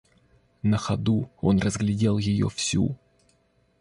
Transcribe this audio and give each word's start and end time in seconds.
На 0.63 0.77
ходу 0.79 1.29
он 1.41 1.59
разглядел 1.59 2.17
ее 2.17 2.49
всю. 2.49 2.97